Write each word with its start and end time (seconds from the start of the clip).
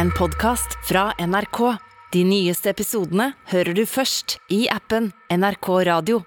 en 0.00 0.10
podkast 0.16 0.78
fra 0.88 1.10
NRK. 1.20 1.58
De 2.14 2.22
nyeste 2.24 2.70
episodene 2.72 3.34
hører 3.50 3.76
du 3.76 3.82
først 3.84 4.38
i 4.48 4.62
appen 4.72 5.10
NRK 5.28 5.66
Radio. 5.90 6.22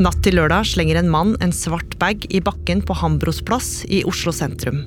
Natt 0.00 0.22
til 0.24 0.38
lørdag 0.38 0.64
slenger 0.70 0.96
en 0.96 1.10
mann 1.12 1.34
en 1.44 1.52
svart 1.52 1.98
bag 2.00 2.24
i 2.32 2.40
bakken 2.40 2.80
på 2.88 2.96
Hambros 2.96 3.42
plass 3.44 3.82
i 3.84 4.00
Oslo 4.08 4.32
sentrum. 4.32 4.86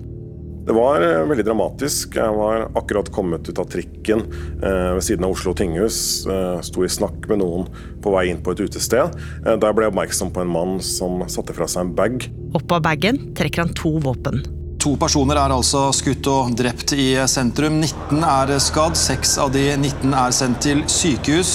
Det 0.65 0.73
var 0.73 1.05
eh, 1.05 1.19
veldig 1.29 1.45
dramatisk. 1.45 2.15
Jeg 2.17 2.37
var 2.37 2.63
akkurat 2.79 3.11
kommet 3.13 3.45
ut 3.49 3.61
av 3.61 3.69
trikken 3.69 4.23
eh, 4.23 4.95
ved 4.95 5.05
siden 5.05 5.27
av 5.27 5.35
Oslo 5.35 5.53
tinghus. 5.57 5.99
Eh, 6.25 6.63
sto 6.65 6.85
i 6.85 6.89
snakk 6.89 7.27
med 7.29 7.43
noen 7.43 7.67
på 8.01 8.13
vei 8.15 8.27
inn 8.31 8.41
på 8.41 8.55
et 8.55 8.63
utested. 8.63 9.19
Eh, 9.43 9.59
da 9.61 9.69
ble 9.69 9.85
jeg 9.85 9.93
oppmerksom 9.93 10.33
på 10.33 10.41
en 10.45 10.55
mann 10.55 10.79
som 10.85 11.21
satte 11.29 11.53
fra 11.57 11.69
seg 11.69 11.85
en 11.91 11.93
bag. 11.97 12.25
av 12.61 12.81
bagen 12.89 13.21
trekker 13.37 13.67
han 13.67 13.77
to 13.77 13.99
våpen. 14.01 14.41
To 14.81 14.95
personer 14.97 15.37
er 15.37 15.53
altså 15.53 15.91
skutt 15.93 16.25
og 16.31 16.55
drept 16.57 16.95
i 16.97 17.13
sentrum. 17.29 17.75
19 17.83 18.23
er 18.25 18.51
skadd. 18.57 18.95
Seks 18.97 19.35
av 19.37 19.51
de 19.53 19.67
19 19.75 20.15
er 20.17 20.33
sendt 20.33 20.63
til 20.65 20.79
sykehus. 20.89 21.51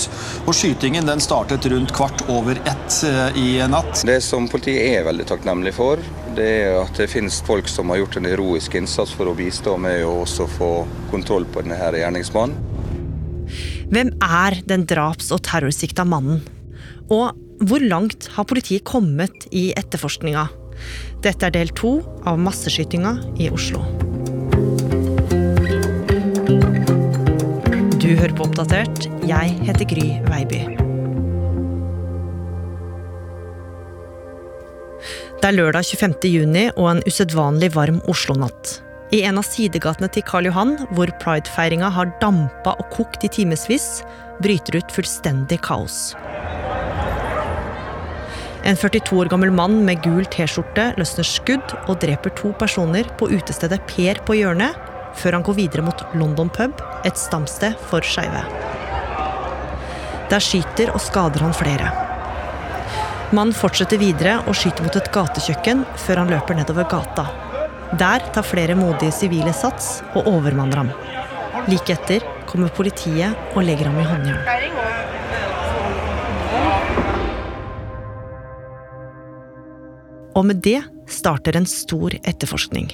Og 0.47 0.55
Skytingen 0.55 1.09
den 1.09 1.23
startet 1.25 1.67
rundt 1.73 1.91
kvart 1.97 2.23
over 2.31 2.61
ett 2.63 2.99
eh, 3.09 3.41
i 3.41 3.49
natt. 3.67 4.05
Det 4.07 4.21
som 4.23 4.47
politiet 4.47 4.93
er 4.93 5.09
veldig 5.09 5.27
takknemlig 5.27 5.73
for, 5.75 5.99
det 6.37 6.47
er 6.61 6.79
at 6.85 7.01
det 7.01 7.09
finnes 7.11 7.41
folk 7.49 7.67
som 7.71 7.91
har 7.91 7.99
gjort 8.05 8.21
en 8.21 8.29
heroisk 8.31 8.77
innsats 8.79 9.15
for 9.19 9.27
å 9.27 9.35
bistå 9.35 9.75
med 9.75 10.05
å 10.07 10.21
også 10.21 10.47
få 10.53 10.71
kontroll 11.11 11.49
på 11.51 11.65
denne 11.67 11.81
gjerningsmannen. 11.99 12.55
Hvem 13.91 14.13
er 14.23 14.61
den 14.71 14.87
draps- 14.87 15.33
og 15.35 15.43
terrorsikta 15.47 16.07
mannen? 16.07 16.45
Og 17.11 17.35
hvor 17.67 17.83
langt 17.83 18.31
har 18.37 18.47
politiet 18.47 18.87
kommet 18.87 19.49
i 19.51 19.73
etterforskninga? 19.75 20.47
Dette 21.25 21.49
er 21.49 21.55
del 21.57 21.73
to 21.77 21.99
av 22.29 22.39
masseskytinga 22.41 23.17
i 23.43 23.51
Oslo. 23.51 23.83
Du 27.97 28.11
hører 28.15 28.35
på 28.39 28.47
Oppdatert. 28.47 29.09
Jeg 29.27 29.55
heter 29.67 29.89
Gry 29.91 30.09
Veiby. 30.31 30.63
Det 35.37 35.51
er 35.53 35.57
lørdag 35.59 35.85
25. 35.87 36.15
juni 36.31 36.65
og 36.75 36.89
en 36.91 37.03
usedvanlig 37.07 37.73
varm 37.75 38.01
Oslo-natt. 38.11 38.81
I 39.15 39.21
en 39.29 39.39
av 39.39 39.47
sidegatene 39.47 40.09
til 40.11 40.25
Karl 40.27 40.49
Johan, 40.49 40.73
hvor 40.97 41.11
pridefeiringa 41.23 41.91
har 41.95 42.11
dampa 42.23 42.73
og 42.81 42.89
kokt 42.95 43.23
i 43.27 43.31
timevis, 43.31 44.01
bryter 44.43 44.81
ut 44.81 44.95
fullstendig 44.95 45.61
kaos. 45.67 46.17
En 48.67 48.75
42 48.75 49.15
år 49.23 49.29
gammel 49.31 49.53
mann 49.55 49.85
med 49.87 50.01
gul 50.03 50.25
T-skjorte 50.27 50.89
løsner 50.99 51.27
skudd 51.29 51.75
og 51.87 52.01
dreper 52.03 52.33
to 52.35 52.49
personer 52.59 53.07
på 53.19 53.29
utestedet 53.31 53.79
Per 53.87 54.19
på 54.27 54.35
hjørnet, 54.41 54.75
før 55.15 55.37
han 55.37 55.45
går 55.47 55.55
videre 55.61 55.85
mot 55.87 56.03
London 56.19 56.51
pub, 56.51 56.83
et 57.07 57.21
stamsted 57.21 57.77
for 57.87 58.03
skeive. 58.03 58.43
Der 60.33 60.43
skyter 60.43 60.91
og 60.91 60.99
skader 61.05 61.47
han 61.47 61.55
flere. 61.55 61.93
Mannen 63.31 63.55
fortsetter 63.55 64.03
videre 64.03 64.41
og 64.51 64.59
skyter 64.59 64.83
mot 64.83 64.99
et 64.99 65.13
gatekjøkken 65.15 65.87
før 66.03 66.25
han 66.25 66.35
løper 66.35 66.59
nedover 66.59 66.91
gata. 66.91 67.29
Der 68.03 68.27
tar 68.35 68.47
flere 68.51 68.75
modige 68.75 69.15
sivile 69.15 69.55
sats 69.55 70.01
og 70.17 70.27
overmanner 70.27 70.83
ham. 70.83 70.91
Like 71.71 71.95
etter 71.95 72.27
kommer 72.51 72.75
politiet 72.75 73.55
og 73.55 73.63
legger 73.63 73.93
ham 73.93 74.03
i 74.03 74.11
håndjern. 74.11 75.26
Og 80.37 80.45
med 80.45 80.61
det 80.65 80.83
starter 81.09 81.57
en 81.57 81.69
stor 81.69 82.15
etterforskning. 82.23 82.91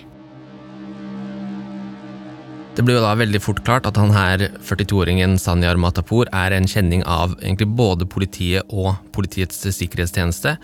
Det 2.73 2.81
blir 2.87 2.97
jo 2.97 3.03
da 3.05 3.13
veldig 3.21 3.41
fort 3.45 3.61
klart 3.67 3.85
at 3.85 3.99
han 4.01 4.15
her, 4.15 4.47
42-åringen 4.65 5.35
Sanyar 5.41 5.77
Matapour, 5.77 6.31
er 6.33 6.55
en 6.57 6.69
kjenning 6.69 7.03
av 7.05 7.35
egentlig 7.43 7.69
både 7.77 8.07
politiet 8.09 8.71
og 8.73 8.95
Politiets 9.13 9.59
sikkerhetstjeneste. 9.77 10.55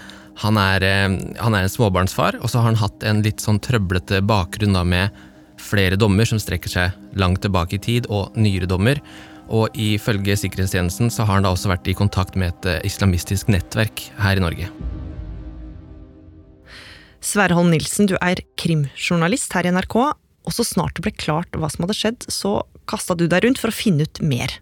Han 0.41 0.57
er, 0.57 0.83
eh, 0.87 1.19
han 1.43 1.55
er 1.55 1.67
en 1.67 1.69
småbarnsfar, 1.69 2.39
og 2.41 2.49
så 2.49 2.63
har 2.63 2.71
han 2.71 2.81
hatt 2.81 3.05
en 3.05 3.21
litt 3.23 3.45
sånn 3.45 3.61
trøblete 3.61 4.23
bakgrunn 4.25 4.73
da 4.73 4.85
med 4.85 5.11
flere 5.59 5.99
dommer 6.01 6.25
som 6.25 6.39
strekker 6.41 6.73
seg 6.73 7.19
langt 7.19 7.43
tilbake 7.43 7.77
i 7.77 7.83
tid, 7.83 8.07
og 8.09 8.33
nyere 8.37 8.71
dommer. 8.71 9.03
Og 9.51 9.69
ifølge 9.75 10.37
sikkerhetstjenesten 10.37 11.11
så 11.11 11.27
har 11.27 11.35
han 11.35 11.43
da 11.43 11.53
også 11.53 11.69
vært 11.69 11.89
i 11.89 11.97
kontakt 11.99 12.37
med 12.37 12.55
et 12.55 12.71
eh, 12.73 12.87
islamistisk 12.89 13.53
nettverk 13.53 14.09
her 14.17 14.41
i 14.41 14.45
Norge. 14.45 14.73
Sverre 17.25 17.57
Holm 17.59 17.73
Nilsen, 17.73 18.07
du 18.07 18.15
er 18.23 18.41
krimjournalist 18.61 19.53
her 19.57 19.67
i 19.67 19.73
NRK, 19.75 19.97
og 20.49 20.55
så 20.55 20.65
snart 20.65 20.97
det 20.97 21.05
ble 21.05 21.13
klart 21.19 21.57
hva 21.59 21.71
som 21.73 21.85
hadde 21.85 21.97
skjedd, 21.99 22.27
så 22.31 22.61
kasta 22.89 23.17
du 23.19 23.27
deg 23.29 23.45
rundt 23.45 23.61
for 23.61 23.73
å 23.73 23.75
finne 23.75 24.07
ut 24.07 24.23
mer. 24.25 24.61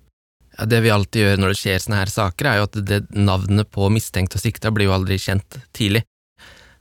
Ja, 0.56 0.65
det 0.65 0.81
vi 0.87 0.93
alltid 0.93 1.22
gjør 1.22 1.41
når 1.43 1.53
det 1.53 1.61
skjer 1.61 1.83
sånne 1.84 2.00
her 2.00 2.11
saker, 2.11 2.49
er 2.49 2.61
jo 2.61 2.69
at 2.71 2.78
det 2.89 3.00
navnet 3.12 3.69
på 3.75 3.91
mistenkt 3.93 4.39
og 4.39 4.43
sikta 4.43 4.72
blir 4.72 4.89
jo 4.89 4.97
aldri 4.97 5.19
kjent 5.21 5.59
tidlig. 5.77 6.06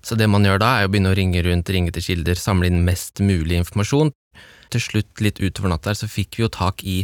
Så 0.05 0.15
det 0.15 0.29
man 0.31 0.45
gjør 0.47 0.61
da, 0.61 0.71
er 0.79 0.87
å 0.87 0.93
begynne 0.93 1.11
å 1.11 1.17
ringe 1.17 1.41
rundt, 1.43 1.69
ringe 1.73 1.91
til 1.91 2.05
kilder, 2.05 2.39
samle 2.39 2.69
inn 2.69 2.85
mest 2.87 3.19
mulig 3.25 3.57
informasjon. 3.59 4.13
Til 4.71 4.81
slutt, 4.81 5.11
litt 5.21 5.41
utover 5.41 5.73
natta 5.73 5.91
her, 5.91 5.99
så 5.99 6.09
fikk 6.09 6.37
vi 6.37 6.45
jo 6.45 6.51
tak 6.53 6.85
i 6.87 6.99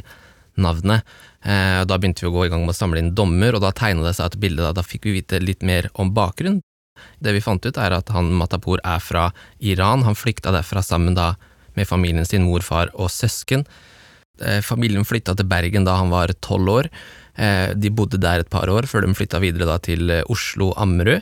navnet. 0.61 1.07
Eh, 1.43 1.81
da 1.89 1.97
begynte 1.97 2.23
vi 2.23 2.29
å 2.29 2.35
gå 2.35 2.45
i 2.45 2.51
gang 2.53 2.63
med 2.63 2.75
å 2.75 2.77
samle 2.77 3.01
inn 3.01 3.15
dommer, 3.17 3.57
og 3.57 3.65
da 3.65 3.73
tegna 3.75 4.05
det 4.05 4.15
seg 4.17 4.29
et 4.29 4.41
bilde. 4.43 4.63
Da, 4.63 4.71
da 4.77 4.85
fikk 4.85 5.09
vi 5.09 5.17
vite 5.17 5.41
litt 5.43 5.65
mer 5.65 5.89
om 5.99 6.13
bakgrunn. 6.15 6.61
Det 7.19 7.33
vi 7.35 7.43
fant 7.43 7.65
ut, 7.65 7.77
er 7.77 7.95
at 7.97 8.09
han 8.15 8.33
Matapour 8.37 8.81
er 8.83 8.99
fra 9.03 9.29
Iran. 9.59 10.05
Han 10.07 10.17
flykta 10.17 10.53
derfra 10.55 10.83
sammen 10.85 11.17
da 11.17 11.33
med 11.77 11.87
familien 11.87 12.27
sin, 12.27 12.45
mor, 12.47 12.63
far 12.65 12.91
og 12.93 13.11
søsken. 13.13 13.65
Eh, 14.41 14.61
familien 14.65 15.05
flytta 15.05 15.35
til 15.37 15.49
Bergen 15.49 15.85
da 15.87 15.97
han 15.99 16.11
var 16.13 16.33
tolv 16.43 16.71
år. 16.71 16.89
Eh, 17.35 17.71
de 17.77 17.93
bodde 17.93 18.19
der 18.21 18.43
et 18.43 18.51
par 18.51 18.69
år, 18.69 18.87
før 18.89 19.05
de 19.05 19.15
flytta 19.15 19.41
videre 19.43 19.69
da 19.69 19.77
til 19.83 20.09
eh, 20.09 20.25
Oslo 20.31 20.71
Ammerud. 20.79 21.21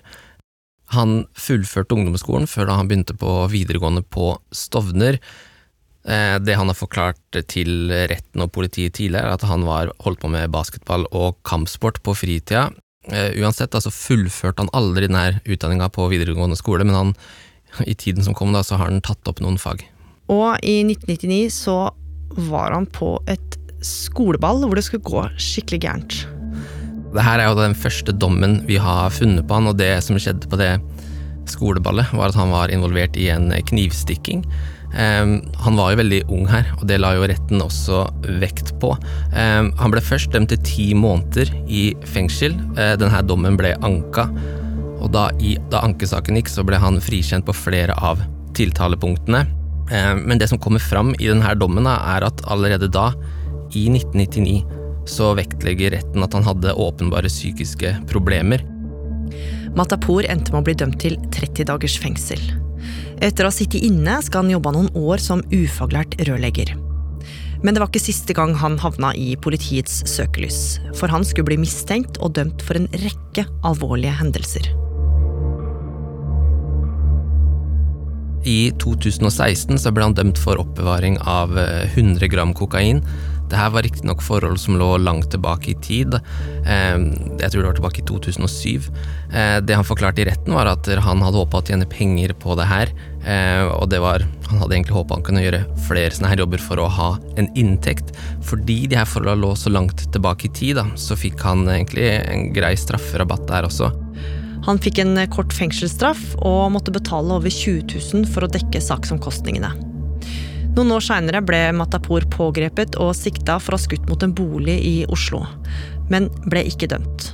Han 0.96 1.28
fullførte 1.38 1.94
ungdomsskolen 1.94 2.50
før 2.50 2.70
da 2.70 2.80
han 2.80 2.90
begynte 2.90 3.14
på 3.14 3.44
videregående 3.52 4.02
på 4.02 4.34
Stovner. 4.50 5.20
Det 6.02 6.56
han 6.56 6.72
har 6.72 6.78
forklart 6.80 7.38
til 7.52 7.92
retten 8.10 8.42
og 8.42 8.50
politiet 8.56 8.96
tidligere, 8.98 9.28
er 9.28 9.36
at 9.36 9.44
han 9.46 9.68
var 9.68 9.92
holdt 10.02 10.24
på 10.24 10.32
med 10.34 10.50
basketball 10.50 11.04
og 11.12 11.36
kampsport 11.46 12.00
på 12.02 12.16
fritida. 12.18 12.72
Uansett, 13.10 13.74
altså 13.74 13.92
fullførte 13.94 14.64
han 14.64 14.74
aldri 14.78 15.08
denne 15.08 15.40
utdanninga 15.46 15.90
på 15.94 16.08
videregående 16.12 16.58
skole, 16.60 16.86
men 16.88 16.98
han, 16.98 17.14
i 17.90 17.96
tiden 17.98 18.26
som 18.26 18.36
kom, 18.38 18.54
da, 18.54 18.62
så 18.66 18.78
har 18.78 18.92
han 18.92 19.02
tatt 19.06 19.30
opp 19.30 19.42
noen 19.44 19.58
fag. 19.62 19.86
Og 20.30 20.62
i 20.62 20.82
1999 20.86 21.50
så 21.54 21.78
var 22.50 22.76
han 22.76 22.86
på 22.94 23.16
et 23.30 23.58
skoleball 23.86 24.62
hvor 24.66 24.78
det 24.78 24.86
skulle 24.86 25.08
gå 25.08 25.24
skikkelig 25.42 25.82
gærent. 25.86 26.18
Det 27.10 27.26
her 27.26 27.42
er 27.42 27.50
jo 27.50 27.58
den 27.58 27.74
første 27.78 28.14
dommen 28.14 28.60
vi 28.68 28.78
har 28.78 29.10
funnet 29.14 29.48
på 29.50 29.58
han, 29.58 29.70
og 29.72 29.80
det 29.80 29.96
som 30.06 30.20
skjedde 30.22 30.50
på 30.50 30.60
det 30.62 30.76
skoleballet, 31.50 32.12
var 32.14 32.30
at 32.30 32.38
han 32.38 32.54
var 32.54 32.70
involvert 32.74 33.18
i 33.18 33.32
en 33.34 33.50
knivstikking. 33.72 34.44
Um, 34.90 35.36
han 35.62 35.78
var 35.78 35.92
jo 35.94 36.00
veldig 36.00 36.20
ung 36.34 36.48
her, 36.50 36.66
og 36.80 36.88
det 36.90 36.98
la 37.02 37.12
jo 37.14 37.28
retten 37.30 37.62
også 37.62 38.02
vekt 38.42 38.74
på. 38.82 38.96
Um, 39.36 39.70
han 39.78 39.94
ble 39.94 40.02
først 40.02 40.34
dømt 40.34 40.50
til 40.54 40.64
ti 40.66 40.88
måneder 40.98 41.52
i 41.70 41.92
fengsel. 42.10 42.56
Uh, 42.74 42.96
denne 43.00 43.22
dommen 43.30 43.58
ble 43.60 43.76
anka, 43.86 44.26
og 45.00 45.12
da, 45.14 45.30
i, 45.40 45.56
da 45.72 45.84
ankesaken 45.86 46.40
gikk, 46.40 46.50
så 46.52 46.66
ble 46.66 46.80
han 46.82 47.00
frikjent 47.04 47.46
på 47.48 47.56
flere 47.56 47.96
av 47.96 48.24
tiltalepunktene. 48.58 49.46
Um, 49.90 50.26
men 50.26 50.42
det 50.42 50.50
som 50.50 50.62
kommer 50.62 50.82
fram 50.82 51.14
i 51.20 51.30
denne 51.30 51.54
dommen, 51.60 51.90
er 51.90 52.26
at 52.26 52.44
allerede 52.50 52.90
da, 52.94 53.12
i 53.78 53.86
1999, 53.94 54.64
så 55.10 55.34
vektlegger 55.38 55.94
retten 55.94 56.26
at 56.26 56.34
han 56.34 56.46
hadde 56.46 56.74
åpenbare 56.78 57.30
psykiske 57.30 57.94
problemer. 58.10 58.66
Matapour 59.78 60.26
endte 60.26 60.54
med 60.54 60.64
å 60.64 60.66
bli 60.66 60.76
dømt 60.78 60.98
til 61.02 61.18
30 61.34 61.70
dagers 61.70 61.98
fengsel. 62.02 62.42
Etter 63.22 63.46
å 63.46 63.52
ha 63.52 63.56
sittet 63.56 63.86
inne 63.86 64.20
skal 64.26 64.46
han 64.46 64.54
jobbe 64.54 64.74
noen 64.76 64.92
år 64.98 65.22
som 65.24 65.44
ufaglært 65.54 66.18
rørlegger. 66.28 66.76
Men 67.64 67.76
det 67.76 67.82
var 67.84 67.90
ikke 67.92 68.02
siste 68.02 68.36
gang 68.36 68.54
han 68.56 68.78
havna 68.80 69.12
i 69.20 69.34
politiets 69.40 70.02
søkelys. 70.08 70.80
For 70.96 71.12
han 71.12 71.26
skulle 71.28 71.52
bli 71.52 71.60
mistenkt 71.60 72.20
og 72.24 72.38
dømt 72.38 72.64
for 72.64 72.80
en 72.80 72.88
rekke 73.04 73.44
alvorlige 73.68 74.16
hendelser. 74.22 74.70
I 78.48 78.72
2016 78.80 79.82
så 79.84 79.92
ble 79.92 80.06
han 80.08 80.16
dømt 80.16 80.40
for 80.40 80.62
oppbevaring 80.62 81.20
av 81.28 81.52
100 81.60 82.32
gram 82.32 82.56
kokain. 82.56 83.04
Dette 83.50 83.70
var 83.74 83.82
riktignok 83.86 84.22
forhold 84.22 84.60
som 84.62 84.78
lå 84.78 84.92
langt 85.02 85.32
tilbake 85.34 85.72
i 85.74 85.78
tid. 85.82 86.14
Jeg 86.66 87.50
tror 87.50 87.64
det 87.64 87.68
var 87.68 87.78
tilbake 87.80 88.04
i 88.04 88.06
2007. 88.06 88.90
Det 89.66 89.78
han 89.78 89.88
forklarte 89.88 90.22
i 90.22 90.28
retten, 90.30 90.54
var 90.54 90.70
at 90.70 90.86
han 90.86 91.24
hadde 91.26 91.42
håpa 91.42 91.62
å 91.62 91.66
tjene 91.66 91.88
penger 91.90 92.36
på 92.38 92.54
det 92.60 92.68
her. 92.70 92.94
Og 93.74 93.90
det 93.90 94.02
var, 94.04 94.26
han 94.52 94.62
hadde 94.62 94.78
egentlig 94.78 95.00
håpa 95.00 95.18
han 95.18 95.26
kunne 95.26 95.44
gjøre 95.44 95.64
flere 95.88 96.14
sånne 96.14 96.30
her 96.32 96.44
jobber 96.46 96.62
for 96.62 96.82
å 96.82 96.88
ha 96.94 97.10
en 97.42 97.50
inntekt. 97.58 98.14
Fordi 98.46 98.84
de 98.92 99.02
her 99.02 99.10
forholdene 99.10 99.42
lå 99.42 99.56
så 99.58 99.74
langt 99.74 100.06
tilbake 100.14 100.50
i 100.50 100.54
tid, 100.54 100.78
da, 100.78 100.86
så 100.94 101.18
fikk 101.18 101.42
han 101.46 101.66
egentlig 101.66 102.08
en 102.22 102.50
grei 102.54 102.76
strafferabatt 102.78 103.50
der 103.50 103.70
også. 103.70 103.90
Han 104.70 104.78
fikk 104.78 105.02
en 105.02 105.18
kort 105.34 105.56
fengselsstraff 105.56 106.22
og 106.46 106.74
måtte 106.76 106.94
betale 106.94 107.40
over 107.40 107.50
20 107.50 107.90
000 108.14 108.30
for 108.30 108.46
å 108.46 108.52
dekke 108.52 108.82
saksomkostningene. 108.84 109.89
Noen 110.80 110.94
år 110.96 111.04
seinere 111.04 111.42
ble 111.44 111.58
Matapour 111.76 112.24
pågrepet 112.32 112.96
og 113.04 113.10
sikta 113.18 113.58
for 113.60 113.76
å 113.76 113.78
ha 113.78 113.84
skutt 113.84 114.06
mot 114.08 114.22
en 114.24 114.32
bolig 114.32 114.78
i 114.88 114.94
Oslo, 115.12 115.42
men 116.08 116.30
ble 116.46 116.62
ikke 116.70 116.88
dømt. 116.94 117.26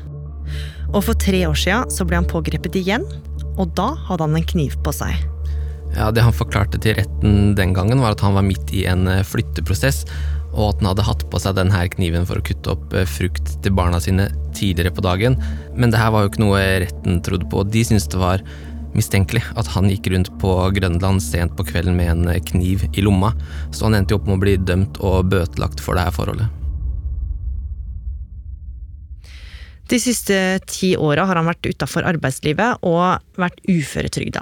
Og 0.88 1.04
for 1.06 1.14
tre 1.22 1.44
år 1.46 1.60
sia 1.62 1.84
ble 1.86 2.18
han 2.18 2.26
pågrepet 2.26 2.80
igjen, 2.82 3.06
og 3.62 3.76
da 3.78 3.92
hadde 4.08 4.26
han 4.26 4.40
en 4.40 4.50
kniv 4.50 4.80
på 4.82 4.96
seg. 4.98 5.14
Ja, 5.94 6.10
Det 6.10 6.26
han 6.26 6.34
forklarte 6.34 6.82
til 6.82 6.98
retten 6.98 7.54
den 7.54 7.78
gangen, 7.78 8.02
var 8.02 8.18
at 8.18 8.26
han 8.26 8.34
var 8.34 8.50
midt 8.50 8.74
i 8.74 8.88
en 8.90 9.06
eh, 9.14 9.22
flytteprosess, 9.22 10.08
og 10.56 10.72
at 10.72 10.82
han 10.82 10.90
hadde 10.96 11.06
hatt 11.06 11.30
på 11.30 11.46
seg 11.46 11.60
denne 11.62 11.86
kniven 11.94 12.26
for 12.26 12.42
å 12.42 12.48
kutte 12.50 12.74
opp 12.74 12.98
eh, 12.98 13.06
frukt 13.06 13.60
til 13.62 13.78
barna 13.78 14.02
sine 14.02 14.32
tidligere 14.58 14.96
på 14.98 15.06
dagen. 15.06 15.38
Men 15.78 15.94
det 15.94 16.02
her 16.02 16.10
var 16.18 16.26
jo 16.26 16.34
ikke 16.34 16.48
noe 16.48 16.66
retten 16.88 17.22
trodde 17.22 17.46
på. 17.54 17.62
De 17.70 17.86
syntes 17.86 18.10
det 18.10 18.26
var 18.26 18.42
mistenkelig 18.96 19.44
at 19.60 19.70
han 19.76 19.90
gikk 19.92 20.10
rundt 20.14 20.32
på 20.42 20.52
Grønland 20.76 21.24
sent 21.24 21.56
på 21.58 21.66
kvelden 21.68 21.98
med 22.00 22.12
en 22.14 22.46
kniv 22.48 22.88
i 22.94 23.04
lomma, 23.06 23.34
så 23.72 23.88
han 23.88 24.00
endte 24.00 24.16
jo 24.16 24.22
opp 24.22 24.30
med 24.30 24.38
å 24.40 24.44
bli 24.46 24.56
dømt 24.58 25.00
og 25.04 25.32
bøtelagt 25.34 25.84
for 25.84 25.98
det 25.98 26.08
her 26.08 26.16
forholdet. 26.16 26.52
De 29.86 30.00
siste 30.02 30.36
ti 30.66 30.96
åra 30.98 31.28
har 31.30 31.38
han 31.38 31.50
vært 31.52 31.68
utafor 31.70 32.08
arbeidslivet 32.10 32.82
og 32.88 33.22
vært 33.38 33.62
uføretrygda. 33.70 34.42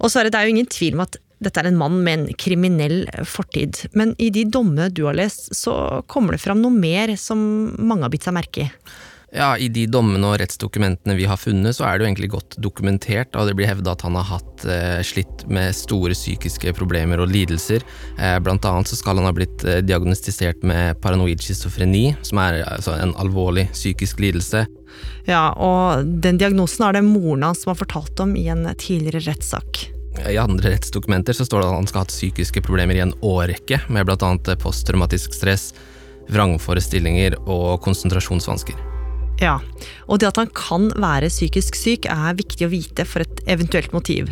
Og 0.00 0.12
Sverre, 0.12 0.32
det 0.32 0.36
er 0.36 0.48
jo 0.48 0.54
ingen 0.54 0.68
tvil 0.68 0.98
om 0.98 1.04
at 1.06 1.16
dette 1.40 1.62
er 1.62 1.70
en 1.70 1.78
mann 1.80 2.02
med 2.04 2.18
en 2.18 2.36
kriminell 2.36 3.06
fortid, 3.24 3.86
men 3.96 4.12
i 4.20 4.28
de 4.34 4.44
dommene 4.44 4.90
du 4.92 5.06
har 5.06 5.16
lest, 5.16 5.48
så 5.56 6.02
kommer 6.10 6.36
det 6.36 6.42
fram 6.42 6.60
noe 6.60 6.74
mer 6.74 7.14
som 7.20 7.40
mange 7.80 8.04
har 8.04 8.12
bitt 8.12 8.26
seg 8.28 8.36
merke 8.36 8.66
i. 8.66 8.72
Ja, 9.32 9.52
I 9.54 9.68
de 9.70 9.84
dommene 9.86 10.26
og 10.26 10.40
rettsdokumentene 10.40 11.14
vi 11.14 11.26
har 11.30 11.38
funnet, 11.38 11.76
så 11.76 11.84
er 11.86 11.96
det 11.96 12.02
jo 12.02 12.08
egentlig 12.08 12.30
godt 12.32 12.56
dokumentert, 12.58 13.36
og 13.38 13.46
det 13.46 13.54
blir 13.58 13.70
hevda 13.70 13.92
at 13.94 14.02
han 14.02 14.18
har 14.18 14.26
hatt 14.26 14.64
eh, 14.66 14.98
slitt 15.06 15.44
med 15.46 15.76
store 15.76 16.16
psykiske 16.18 16.74
problemer 16.74 17.22
og 17.22 17.30
lidelser. 17.30 17.84
Eh, 18.18 18.38
blant 18.42 18.66
annet 18.66 18.90
så 18.90 18.98
skal 18.98 19.20
han 19.20 19.28
ha 19.28 19.34
blitt 19.36 19.62
eh, 19.62 19.84
diagnostisert 19.86 20.66
med 20.66 20.98
paranoid 21.04 21.46
schizofreni, 21.46 22.16
som 22.26 22.42
er 22.42 22.64
altså, 22.66 22.96
en 22.98 23.14
alvorlig 23.22 23.68
psykisk 23.70 24.18
lidelse. 24.24 24.64
Ja, 25.30 25.44
og 25.54 26.10
den 26.26 26.42
diagnosen 26.42 26.88
er 26.88 26.98
det 26.98 27.06
moren 27.06 27.46
hans 27.46 27.62
som 27.62 27.70
har 27.70 27.78
fortalt 27.78 28.18
om 28.26 28.34
i 28.34 28.48
en 28.50 28.66
tidligere 28.74 29.22
rettssak. 29.30 29.86
I 30.26 30.40
andre 30.42 30.74
rettsdokumenter 30.74 31.38
så 31.38 31.46
står 31.46 31.62
det 31.62 31.70
at 31.70 31.78
han 31.78 31.86
skal 31.86 32.02
ha 32.02 32.08
hatt 32.08 32.18
psykiske 32.18 32.66
problemer 32.66 32.98
i 32.98 33.06
en 33.06 33.14
årrekke, 33.22 33.84
med 33.94 34.10
annet 34.10 34.56
posttraumatisk 34.58 35.38
stress, 35.38 35.70
vrangforestillinger 36.34 37.38
og 37.46 37.78
konsentrasjonsvansker. 37.86 38.90
Ja, 39.40 39.56
og 40.04 40.20
det 40.20 40.28
at 40.28 40.40
han 40.40 40.50
kan 40.52 40.90
være 41.00 41.30
psykisk 41.32 41.78
syk 41.78 42.08
er 42.12 42.36
viktig 42.36 42.66
å 42.66 42.72
vite 42.72 43.06
for 43.08 43.24
et 43.24 43.40
eventuelt 43.48 43.94
motiv. 43.96 44.28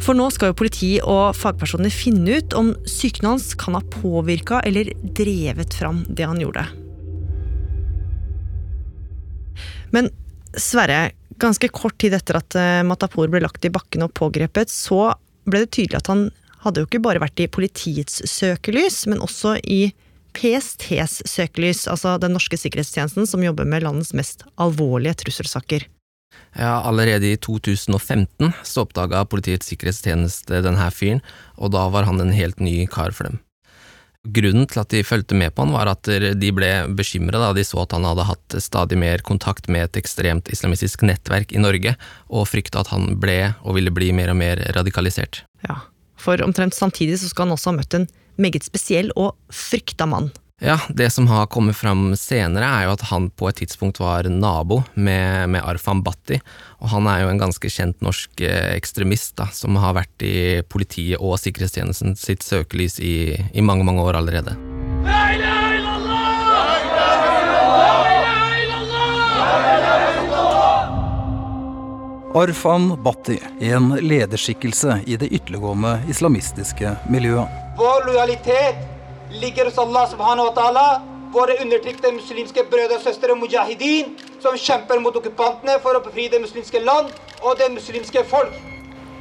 For 0.00 0.16
nå 0.16 0.26
skal 0.32 0.50
jo 0.50 0.58
politi 0.58 0.90
og 1.04 1.36
fagpersoner 1.36 1.92
finne 1.92 2.40
ut 2.40 2.56
om 2.56 2.72
sykdommen 2.88 3.36
hans 3.36 3.52
kan 3.60 3.76
ha 3.76 3.82
påvirka 4.00 4.62
eller 4.66 4.90
drevet 5.16 5.76
fram 5.76 6.02
det 6.08 6.26
han 6.26 6.40
gjorde. 6.40 6.64
Men 9.94 10.10
Sverre, 10.58 11.12
ganske 11.38 11.68
kort 11.70 11.94
tid 12.02 12.16
etter 12.16 12.40
at 12.40 12.56
eh, 12.58 12.82
Matapour 12.82 13.30
ble 13.30 13.42
lagt 13.44 13.62
i 13.62 13.70
bakken 13.70 14.02
og 14.02 14.14
pågrepet, 14.18 14.72
så 14.72 15.12
ble 15.46 15.62
det 15.62 15.70
tydelig 15.76 16.00
at 16.00 16.10
han 16.10 16.24
hadde 16.64 16.82
jo 16.82 16.88
ikke 16.88 17.02
bare 17.04 17.22
vært 17.22 17.44
i 17.44 17.46
politiets 17.50 18.18
søkelys, 18.28 19.04
men 19.06 19.22
også 19.22 19.54
i 19.62 19.92
PSTs 20.36 21.20
søkelys, 21.28 21.86
altså 21.90 22.16
den 22.22 22.34
norske 22.36 22.58
sikkerhetstjenesten 22.60 23.28
som 23.28 23.44
jobber 23.44 23.68
med 23.68 23.84
landets 23.86 24.14
mest 24.16 24.46
alvorlige 24.60 25.18
trusselsaker. 25.24 25.86
Ja, 26.54 26.80
Allerede 26.86 27.30
i 27.30 27.36
2015 27.36 28.52
så 28.66 28.84
oppdaga 28.84 29.22
Politiets 29.26 29.70
sikkerhetstjeneste 29.70 30.62
denne 30.64 30.88
fyren, 30.94 31.22
og 31.58 31.74
da 31.74 31.86
var 31.92 32.08
han 32.08 32.20
en 32.22 32.34
helt 32.34 32.60
ny 32.62 32.84
kar 32.90 33.14
for 33.14 33.30
dem. 33.30 33.40
Grunnen 34.20 34.66
til 34.68 34.82
at 34.82 34.90
de 34.92 35.00
fulgte 35.06 35.36
med 35.38 35.54
på 35.56 35.64
han, 35.64 35.72
var 35.72 35.88
at 35.94 36.04
de 36.04 36.50
ble 36.52 36.68
bekymra 36.92 37.40
da 37.40 37.54
de 37.56 37.64
så 37.64 37.80
at 37.86 37.94
han 37.96 38.04
hadde 38.04 38.26
hatt 38.28 38.56
stadig 38.60 38.98
mer 39.00 39.22
kontakt 39.24 39.70
med 39.72 39.86
et 39.86 40.00
ekstremt 40.02 40.50
islamistisk 40.52 41.06
nettverk 41.08 41.54
i 41.56 41.62
Norge, 41.62 41.94
og 42.28 42.48
frykta 42.50 42.82
at 42.82 42.92
han 42.92 43.14
ble 43.22 43.54
og 43.62 43.78
ville 43.78 43.94
bli 43.94 44.10
mer 44.16 44.34
og 44.34 44.36
mer 44.42 44.60
radikalisert. 44.76 45.46
Ja, 45.64 45.78
for 46.20 46.42
omtrent 46.44 46.76
samtidig 46.76 47.16
så 47.22 47.30
skal 47.30 47.48
han 47.48 47.56
også 47.56 47.72
ha 47.72 47.78
møtt 47.78 47.96
en 47.96 48.10
meget 48.40 48.66
spesiell 48.66 49.12
og 49.16 49.34
frykta 49.52 50.08
mann. 50.10 50.30
Ja, 50.60 50.76
det 50.88 51.08
som 51.10 51.24
har 51.26 51.46
kommet 51.48 51.76
fram 51.76 52.10
senere, 52.20 52.66
er 52.68 52.84
jo 52.84 52.92
at 52.92 53.06
han 53.08 53.30
på 53.32 53.48
et 53.48 53.62
tidspunkt 53.62 53.96
var 54.02 54.28
nabo 54.28 54.82
med, 54.92 55.48
med 55.54 55.64
Arfan 55.64 56.02
Bhatti. 56.04 56.36
Og 56.84 56.92
han 56.92 57.08
er 57.08 57.22
jo 57.22 57.30
en 57.32 57.40
ganske 57.40 57.70
kjent 57.72 58.04
norsk 58.04 58.44
eh, 58.44 58.74
ekstremist 58.74 59.38
da, 59.40 59.48
som 59.56 59.80
har 59.80 59.96
vært 59.96 60.26
i 60.26 60.60
politiet 60.68 61.16
og 61.16 61.40
sikkerhetstjenesten 61.40 62.12
sitt 62.20 62.44
søkelys 62.44 63.00
i, 63.00 63.40
i 63.56 63.64
mange, 63.64 63.88
mange 63.88 64.04
år 64.04 64.20
allerede. 64.20 64.58
Arfan 72.34 73.02
Bhatti, 73.02 73.42
en 73.60 73.88
lederskikkelse 74.00 75.00
i 75.06 75.16
det 75.16 75.26
ytterliggående 75.34 75.96
islamistiske 76.08 76.92
miljøet. 77.10 77.48
Vår 77.78 78.06
lojalitet 78.06 78.76
ligger 79.42 79.64
hos 79.64 79.78
Allah 79.78 80.06
subhanahu 80.10 80.46
wa 80.46 80.54
ta'ala, 80.54 80.84
våre 81.34 81.58
undertrykte 81.64 82.12
muslimske 82.14 82.62
brødre 82.70 83.00
og 83.00 83.02
søstre 83.02 83.34
mujahideen, 83.34 84.14
som 84.38 84.54
kjemper 84.54 85.02
mot 85.02 85.18
okkupantene 85.18 85.80
for 85.82 85.98
å 85.98 86.04
befri 86.06 86.28
det 86.30 86.38
muslimske 86.46 86.84
land 86.86 87.10
og 87.42 87.58
det 87.58 87.72
muslimske 87.74 88.22
folk. 88.30 88.54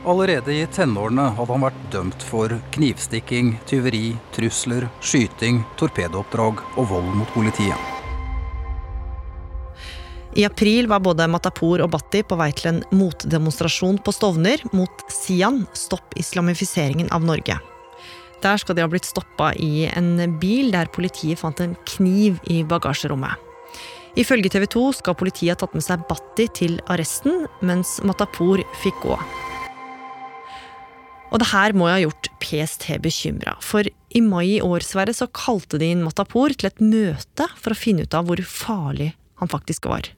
Allerede 0.05 0.53
i 0.53 0.67
tenårene 0.69 1.31
hadde 1.33 1.55
han 1.55 1.65
vært 1.65 1.85
dømt 1.91 2.29
for 2.29 2.59
knivstikking, 2.77 3.55
tyveri, 3.65 4.19
trusler, 4.37 4.85
skyting, 5.01 5.63
torpedooppdrag 5.81 6.61
og 6.77 6.93
vold 6.93 7.15
mot 7.17 7.33
politiet. 7.33 7.98
I 10.37 10.45
april 10.45 10.87
var 10.87 11.01
både 11.01 11.25
Matapour 11.27 11.81
og 11.81 11.89
Bhatti 11.95 12.21
på 12.21 12.37
vei 12.37 12.51
til 12.53 12.69
en 12.69 12.83
motdemonstrasjon 12.93 13.97
på 14.05 14.13
Stovner 14.13 14.61
mot 14.77 15.03
Sian, 15.09 15.63
stopp 15.73 16.13
islamifiseringen 16.21 17.09
av 17.15 17.25
Norge. 17.25 17.57
Der 18.39 18.61
skal 18.61 18.77
de 18.77 18.85
ha 18.85 18.89
blitt 18.91 19.09
stoppa 19.09 19.51
i 19.57 19.87
en 19.89 20.37
bil 20.39 20.69
der 20.71 20.91
politiet 20.93 21.41
fant 21.41 21.59
en 21.63 21.73
kniv 21.89 22.37
i 22.47 22.61
bagasjerommet. 22.63 23.41
Ifølge 24.19 24.51
TV 24.53 24.65
2 24.69 24.83
skal 24.99 25.17
politiet 25.17 25.55
ha 25.55 25.59
tatt 25.63 25.75
med 25.77 25.85
seg 25.85 26.05
Batti 26.09 26.47
til 26.61 26.77
arresten, 26.89 27.47
mens 27.65 27.97
Matapour 28.05 28.61
fikk 28.83 29.01
gå. 29.03 29.17
Og 31.29 31.41
det 31.41 31.49
her 31.51 31.75
må 31.77 31.89
jo 31.89 31.95
ha 31.95 32.03
gjort 32.05 32.29
PST 32.41 32.87
bekymra, 33.03 33.57
for 33.61 33.85
i 33.85 34.21
mai 34.25 34.55
i 34.55 34.61
år 34.65 34.85
Sverre, 34.85 35.13
så 35.13 35.29
kalte 35.29 35.81
de 35.81 35.91
inn 35.93 36.05
Matapour 36.05 36.53
til 36.53 36.69
et 36.71 36.81
møte 36.81 37.49
for 37.57 37.73
å 37.73 37.77
finne 37.77 38.05
ut 38.05 38.17
av 38.17 38.29
hvor 38.29 38.41
farlig 38.45 39.11
han 39.41 39.51
faktisk 39.51 39.89
var. 39.89 40.09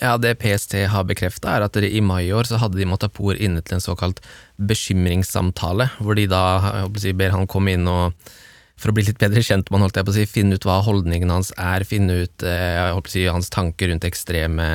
Ja, 0.00 0.16
Det 0.16 0.38
PST 0.40 0.78
har 0.88 1.04
bekrefta, 1.04 1.56
er 1.56 1.66
at 1.66 1.76
i 1.76 2.00
mai 2.00 2.28
i 2.28 2.32
år 2.32 2.48
så 2.48 2.60
hadde 2.62 2.78
de 2.80 2.88
Matapour 2.88 3.36
inne 3.36 3.60
til 3.60 3.76
en 3.76 3.84
såkalt 3.84 4.22
bekymringssamtale, 4.56 5.90
hvor 6.00 6.16
de 6.16 6.24
da 6.30 6.86
si, 6.96 7.12
ber 7.12 7.34
han 7.34 7.50
komme 7.50 7.76
inn 7.76 7.88
og 7.90 8.16
for 8.82 8.90
å 8.90 8.96
bli 8.96 9.04
litt 9.06 9.20
bedre 9.20 9.42
kjent 9.44 9.68
med 9.68 9.78
han, 9.78 9.84
holdt 9.86 9.98
jeg 10.00 10.06
på 10.08 10.10
å 10.10 10.16
si, 10.16 10.24
finne 10.26 10.56
ut 10.58 10.64
hva 10.66 10.80
holdningen 10.82 11.30
hans 11.30 11.52
er, 11.60 11.84
finne 11.86 12.24
ut 12.24 12.42
eh, 12.46 12.96
si, 13.12 13.26
hans 13.30 13.52
tanker 13.52 13.92
rundt 13.92 14.06
ekstreme 14.08 14.66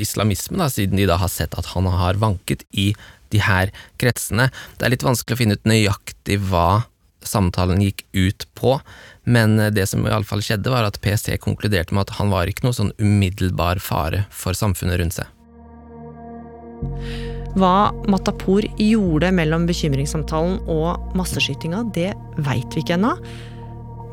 islamisme, 0.00 0.58
da, 0.58 0.66
siden 0.72 0.98
de 0.98 1.06
da 1.10 1.20
har 1.20 1.30
sett 1.30 1.54
at 1.60 1.68
han 1.74 1.86
har 1.86 2.18
vanket 2.18 2.64
i 2.72 2.90
de 3.34 3.42
her 3.44 3.70
kretsene. 4.00 4.48
Det 4.78 4.86
er 4.86 4.94
litt 4.94 5.06
vanskelig 5.06 5.36
å 5.36 5.42
finne 5.42 5.58
ut 5.58 5.70
nøyaktig 5.70 6.40
hva 6.48 6.84
samtalen 7.28 7.82
gikk 7.84 8.04
ut 8.12 8.46
på, 8.58 8.78
men 9.24 9.56
det 9.74 9.86
som 9.90 10.04
i 10.04 10.12
alle 10.12 10.28
fall 10.28 10.42
skjedde, 10.44 10.72
var 10.72 10.86
at 10.88 11.00
PST 11.04 11.32
konkluderte 11.42 11.94
med 11.94 12.06
at 12.06 12.16
han 12.18 12.32
var 12.32 12.50
ikke 12.50 12.66
noe 12.66 12.76
sånn 12.76 12.92
umiddelbar 13.00 13.80
fare 13.82 14.26
for 14.34 14.56
samfunnet 14.56 15.00
rundt 15.00 15.18
seg. 15.20 15.30
Hva 17.54 17.92
Matapour 18.10 18.66
gjorde 18.80 19.30
mellom 19.34 19.68
bekymringssamtalen 19.68 20.56
og 20.70 21.14
masseskytinga, 21.14 21.84
det 21.94 22.10
veit 22.42 22.74
vi 22.74 22.82
ikke 22.82 22.96
ennå. 22.98 23.14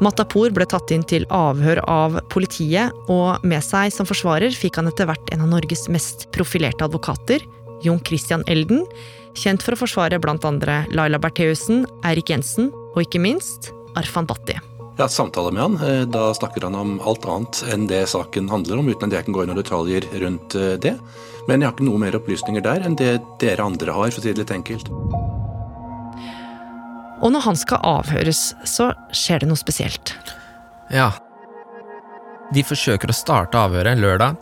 Matapour 0.00 0.48
ble 0.56 0.64
tatt 0.64 0.92
inn 0.94 1.02
til 1.04 1.26
avhør 1.28 1.82
av 1.84 2.16
politiet, 2.32 2.94
og 3.12 3.44
med 3.44 3.60
seg 3.64 3.92
som 3.92 4.08
forsvarer 4.08 4.54
fikk 4.56 4.78
han 4.80 4.88
etter 4.88 5.08
hvert 5.10 5.28
en 5.34 5.44
av 5.44 5.50
Norges 5.52 5.90
mest 5.92 6.30
profilerte 6.32 6.86
advokater, 6.86 7.44
Jon 7.84 8.00
Christian 8.04 8.44
Elden, 8.48 8.86
kjent 9.36 9.62
for 9.64 9.76
å 9.76 9.80
forsvare 9.82 10.20
bl.a. 10.20 10.80
Laila 10.96 11.20
Bertheussen, 11.20 11.84
Eirik 12.08 12.32
Jensen 12.32 12.72
og 12.94 13.04
ikke 13.04 13.20
minst 13.22 13.74
Arfan 14.00 14.28
Bhatti. 14.28 14.56
Jeg 14.56 15.04
har 15.04 15.08
hatt 15.08 15.16
samtale 15.16 15.52
med 15.52 15.62
han. 15.62 15.76
Eh, 15.84 16.02
da 16.12 16.26
snakker 16.36 16.66
han 16.66 16.76
om 16.76 16.96
alt 17.08 17.24
annet 17.28 17.62
enn 17.72 17.86
det 17.88 18.02
saken 18.10 18.50
handler 18.52 18.80
om, 18.80 18.88
uten 18.88 19.08
at 19.08 19.16
jeg 19.16 19.28
kan 19.28 19.36
gå 19.36 19.44
inn 19.44 19.54
i 19.54 19.60
detaljer 19.60 20.08
rundt 20.24 20.56
eh, 20.60 20.76
det. 20.80 20.96
Men 21.48 21.60
jeg 21.60 21.70
har 21.70 21.76
ikke 21.76 21.88
noe 21.88 22.02
mer 22.02 22.20
opplysninger 22.20 22.64
der 22.64 22.84
enn 22.84 22.98
det 23.00 23.14
dere 23.40 23.64
andre 23.64 23.96
har, 23.96 24.12
for 24.12 24.20
å 24.20 24.24
si 24.24 24.32
det 24.32 24.42
litt 24.42 24.56
enkelt. 24.56 24.92
Og 27.20 27.32
når 27.34 27.44
han 27.44 27.58
skal 27.58 27.82
avhøres, 27.84 28.52
så 28.64 28.92
skjer 29.12 29.42
det 29.42 29.50
noe 29.50 29.60
spesielt. 29.60 30.14
Ja. 30.92 31.10
De 32.50 32.64
forsøker 32.66 33.12
å 33.12 33.14
starte 33.14 33.60
avhøret 33.60 34.00
lørdag, 34.00 34.38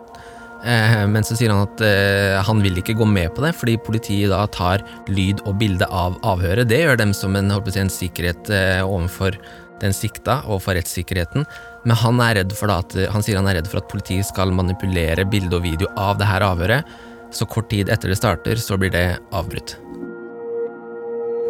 eh, 0.65 1.03
men 1.11 1.27
så 1.27 1.37
sier 1.37 1.53
han 1.53 1.67
at 1.67 1.83
eh, 1.85 2.39
han 2.47 2.63
vil 2.65 2.81
ikke 2.81 2.97
gå 2.97 3.09
med 3.09 3.35
på 3.37 3.45
det, 3.45 3.53
fordi 3.59 3.77
politiet 3.85 4.33
da 4.33 4.47
tar 4.55 4.85
lyd 5.11 5.43
og 5.45 5.59
bilde 5.61 5.89
av 5.93 6.17
avhøret. 6.25 6.71
Det 6.71 6.81
gjør 6.85 7.03
dem 7.03 7.13
som 7.17 7.37
en, 7.37 7.53
si, 7.69 7.83
en 7.83 7.93
sikkerhet 7.93 8.53
eh, 8.55 8.81
overfor 8.87 9.37
den 9.83 9.93
sikta 9.95 10.41
og 10.51 10.63
for 10.65 10.79
rettssikkerheten, 10.79 11.45
men 11.85 12.01
han, 12.01 12.23
er 12.25 12.41
redd 12.41 12.55
for 12.57 12.73
at, 12.75 12.97
han 13.13 13.23
sier 13.23 13.39
han 13.39 13.51
er 13.51 13.61
redd 13.61 13.69
for 13.71 13.83
at 13.83 13.91
politiet 13.93 14.27
skal 14.27 14.55
manipulere 14.55 15.29
bilde 15.29 15.61
og 15.61 15.67
video 15.69 15.91
av 16.01 16.19
det 16.19 16.31
her 16.31 16.47
avhøret, 16.49 16.97
så 17.35 17.47
kort 17.47 17.69
tid 17.71 17.93
etter 17.93 18.11
det 18.11 18.19
starter, 18.19 18.59
så 18.59 18.81
blir 18.81 18.95
det 18.95 19.07
avbrutt. 19.37 19.77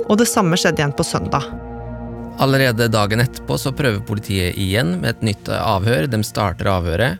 Og 0.09 0.17
det 0.21 0.29
samme 0.29 0.57
skjedde 0.57 0.81
igjen 0.83 0.97
på 0.97 1.05
søndag. 1.05 1.45
Allerede 2.38 2.87
dagen 2.88 3.21
etterpå 3.21 3.59
så 3.59 3.75
prøver 3.75 4.05
politiet 4.07 4.57
igjen 4.61 4.97
med 5.03 5.17
et 5.17 5.27
nytt 5.33 5.50
avhør. 5.53 6.07
De 6.11 6.23
starter 6.25 6.71
avhøret. 6.71 7.19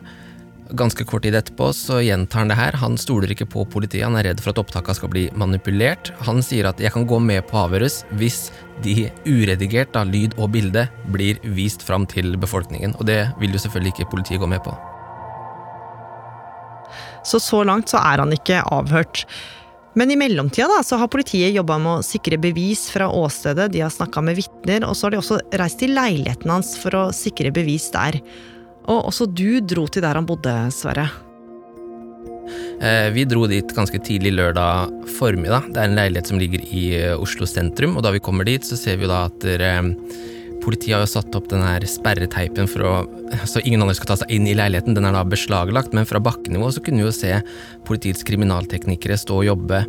Ganske 0.77 1.03
kort 1.09 1.23
tid 1.25 1.33
etterpå 1.33 1.71
så 1.73 1.97
gjentar 2.05 2.43
han 2.43 2.51
det 2.51 2.57
her. 2.59 2.77
Han 2.79 2.97
stoler 3.01 3.33
ikke 3.33 3.47
på 3.49 3.65
politiet, 3.73 4.05
han 4.05 4.17
er 4.19 4.29
redd 4.29 4.41
for 4.43 4.53
at 4.53 4.61
opptakene 4.61 4.97
skal 4.97 5.09
bli 5.11 5.25
manipulert. 5.33 6.11
Han 6.27 6.43
sier 6.45 6.69
at 6.69 6.79
'jeg 6.79 6.93
kan 6.93 7.07
gå 7.07 7.19
med 7.19 7.47
på 7.47 7.57
avhøres 7.57 8.05
hvis 8.13 8.51
de 8.81 9.11
uredigert, 9.25 9.95
av 9.95 10.07
lyd 10.07 10.37
og 10.37 10.51
bilde, 10.51 10.87
blir 11.11 11.39
vist 11.43 11.81
fram 11.81 12.05
til 12.05 12.37
befolkningen'. 12.37 12.95
Og 12.99 13.05
det 13.05 13.33
vil 13.39 13.51
jo 13.51 13.57
selvfølgelig 13.57 13.93
ikke 13.93 14.11
politiet 14.11 14.39
gå 14.39 14.47
med 14.47 14.63
på. 14.63 14.77
Så 17.23 17.39
så 17.39 17.63
langt 17.65 17.89
så 17.89 17.97
er 17.97 18.19
han 18.19 18.31
ikke 18.31 18.63
avhørt. 18.71 19.25
Men 19.97 20.11
i 20.11 20.17
mellomtida 20.19 20.67
da, 20.69 20.83
så 20.85 20.99
har 21.01 21.09
politiet 21.11 21.55
jobba 21.55 21.79
med 21.81 21.99
å 21.99 22.05
sikre 22.05 22.37
bevis 22.41 22.85
fra 22.93 23.07
åstedet, 23.09 23.71
de 23.73 23.81
har 23.81 23.93
snakka 23.93 24.21
med 24.25 24.37
vitner, 24.37 24.85
og 24.85 24.93
så 24.95 25.07
har 25.07 25.15
de 25.15 25.21
også 25.21 25.39
reist 25.57 25.81
til 25.81 25.95
leiligheten 25.97 26.53
hans 26.53 26.75
for 26.77 26.97
å 26.97 27.07
sikre 27.15 27.51
bevis 27.55 27.89
der. 27.95 28.19
Og 28.89 29.09
også 29.09 29.27
du 29.29 29.59
dro 29.65 29.87
til 29.89 30.05
der 30.05 30.19
han 30.19 30.29
bodde, 30.29 30.53
Sverre. 30.73 31.09
Eh, 32.79 33.09
vi 33.13 33.25
dro 33.27 33.43
dit 33.49 33.75
ganske 33.75 33.99
tidlig 34.05 34.31
lørdag 34.37 34.93
formiddag. 35.17 35.67
Det 35.73 35.81
er 35.81 35.89
en 35.89 35.97
leilighet 35.97 36.31
som 36.31 36.39
ligger 36.41 36.63
i 36.63 36.85
eh, 36.97 37.17
Oslo 37.17 37.49
sentrum, 37.49 37.97
og 37.97 38.05
da 38.05 38.13
vi 38.15 38.23
kommer 38.23 38.47
dit, 38.47 38.65
så 38.65 38.77
ser 38.79 39.01
vi 39.01 39.09
da 39.09 39.25
at 39.27 39.45
eh, 39.49 39.81
politiet 40.63 40.95
har 40.95 41.03
jo 41.05 41.11
satt 41.11 41.35
opp 41.37 41.49
den 41.51 41.63
her 41.63 41.83
sperreteipen 41.89 42.67
for 42.69 42.85
å 42.85 42.93
så 43.49 43.61
ingen 43.63 43.83
andre 43.83 43.95
skal 43.97 44.11
ta 44.11 44.19
seg 44.21 44.31
inn 44.33 44.47
i 44.49 44.55
leiligheten. 44.57 44.95
Den 44.97 45.07
er 45.07 45.15
da 45.15 45.25
beslaglagt, 45.27 45.93
men 45.95 46.07
fra 46.09 46.21
bakkenivå 46.23 46.71
så 46.73 46.83
kunne 46.83 47.03
vi 47.03 47.07
jo 47.07 47.15
se 47.15 47.35
politiets 47.87 48.25
kriminalteknikere 48.27 49.17
stå 49.19 49.41
og 49.41 49.47
jobbe 49.47 49.83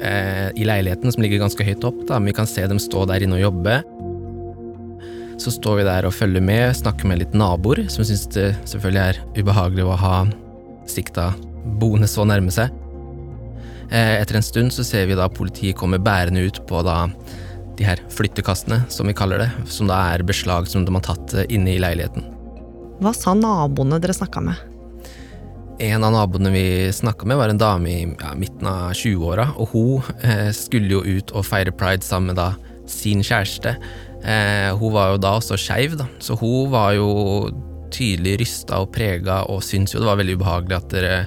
eh, 0.00 0.48
i 0.54 0.66
leiligheten, 0.66 1.12
som 1.12 1.24
ligger 1.24 1.42
ganske 1.42 1.66
høyt 1.66 1.84
opp. 1.86 2.04
da, 2.08 2.18
men 2.18 2.32
Vi 2.32 2.38
kan 2.40 2.50
se 2.50 2.66
dem 2.70 2.80
stå 2.82 3.04
der 3.10 3.24
inne 3.24 3.40
og 3.40 3.46
jobbe. 3.48 3.80
Så 5.42 5.50
står 5.50 5.80
vi 5.80 5.88
der 5.88 6.06
og 6.06 6.14
følger 6.14 6.44
med, 6.44 6.76
snakker 6.78 7.10
med 7.10 7.20
litt 7.24 7.34
naboer, 7.34 7.84
som 7.90 8.06
syns 8.06 8.28
det 8.36 8.52
selvfølgelig 8.70 9.02
er 9.02 9.42
ubehagelig 9.42 9.86
å 9.88 9.98
ha 9.98 10.16
sikta 10.90 11.32
boende 11.80 12.08
så 12.10 12.26
nærme 12.28 12.52
seg. 12.54 12.72
Eh, 13.90 14.20
etter 14.20 14.38
en 14.38 14.46
stund 14.46 14.72
så 14.74 14.84
ser 14.86 15.08
vi 15.10 15.18
da 15.18 15.28
politiet 15.28 15.76
komme 15.78 16.00
bærende 16.02 16.46
ut 16.46 16.62
på 16.68 16.80
da 16.86 17.04
de 17.78 17.86
her 17.86 18.02
flyttekassene, 18.14 18.82
som 18.92 19.08
vi 19.10 19.16
kaller 19.16 19.42
det, 19.44 19.50
som 19.70 19.90
da 19.90 19.98
er 20.14 20.24
beslag 20.26 20.68
som 20.70 20.86
de 20.86 20.94
har 20.94 21.04
tatt 21.06 21.34
eh, 21.34 21.48
inne 21.54 21.74
i 21.74 21.80
leiligheten. 21.82 22.26
Hva 23.02 23.14
sa 23.16 23.34
naboene 23.34 23.98
dere 24.02 24.14
snakka 24.16 24.42
med? 24.44 24.70
En 25.82 26.06
av 26.06 26.14
naboene 26.14 26.52
vi 26.54 26.66
snakka 26.94 27.26
med, 27.26 27.38
var 27.40 27.50
en 27.50 27.58
dame 27.58 27.90
i 27.90 28.02
ja, 28.06 28.34
midten 28.38 28.68
av 28.70 28.94
20-åra, 28.94 29.50
og 29.58 29.74
hun 29.74 30.14
eh, 30.22 30.50
skulle 30.54 30.94
jo 30.94 31.02
ut 31.02 31.34
og 31.34 31.46
feire 31.48 31.74
pride 31.74 32.06
sammen 32.06 32.32
med 32.32 32.38
da 32.38 32.52
sin 32.90 33.24
kjæreste. 33.24 33.74
Eh, 34.24 34.70
hun 34.78 34.94
var 34.94 35.14
jo 35.14 35.22
da 35.24 35.34
også 35.40 35.58
skeiv, 35.60 35.98
så 36.22 36.38
hun 36.38 36.70
var 36.72 36.94
jo 36.96 37.08
tydelig 37.94 38.38
rysta 38.42 38.80
og 38.82 38.92
prega 38.94 39.42
og 39.50 39.62
syntes 39.64 39.94
jo 39.94 40.02
det 40.02 40.08
var 40.08 40.18
veldig 40.18 40.38
ubehagelig 40.40 40.78
at 40.78 40.94
dere, 40.94 41.18